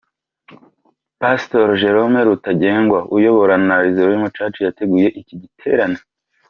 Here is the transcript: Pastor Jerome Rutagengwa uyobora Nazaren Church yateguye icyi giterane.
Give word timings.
Pastor 1.21 1.67
Jerome 1.81 2.19
Rutagengwa 2.27 2.99
uyobora 3.15 3.53
Nazaren 3.67 4.23
Church 4.35 4.57
yateguye 4.65 5.07
icyi 5.19 5.35
giterane. 5.43 5.99